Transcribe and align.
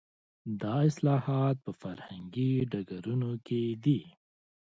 دا 0.61 0.75
اصلاحات 0.89 1.55
په 1.65 1.71
فرهنګي 1.81 2.51
ډګرونو 2.71 3.31
کې 3.45 3.61
دي. 3.83 3.99